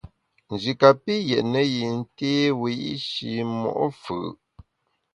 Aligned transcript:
Nji 0.51 0.71
kapi 0.81 1.13
yètne 1.29 1.61
yin 1.73 1.97
té 2.17 2.29
wiyi’shi 2.59 3.31
mo’ 3.59 3.73
fù’. 4.01 4.17